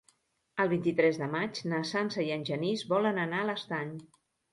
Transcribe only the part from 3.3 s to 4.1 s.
a l'Estany.